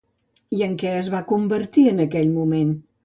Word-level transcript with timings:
I 0.59 0.61
en 0.67 0.71
què 0.83 0.93
es 1.01 1.11
va 1.15 1.19
convertir 1.33 1.85
en 1.93 2.03
aquell 2.07 2.33
moment? 2.39 2.73